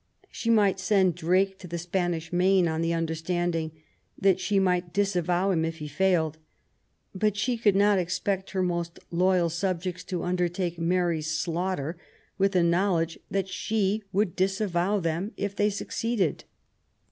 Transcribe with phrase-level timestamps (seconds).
[0.31, 3.71] She might send Drake to the Spanish Main, on the understanding
[4.19, 6.39] that she might disavow him if he failed;
[7.13, 11.97] but she could not expect her most loyal subjects to undertake Mary's slaughter,
[12.39, 16.45] with the knowledge that she would disavow them if they succeeded.